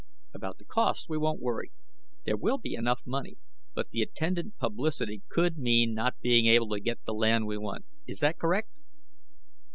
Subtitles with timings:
[0.33, 1.71] "About the cost we won't worry.
[2.25, 3.37] There will be enough money.
[3.75, 7.85] But the attendant publicity could mean not being able to get the land we want.
[8.07, 8.71] Is that correct?"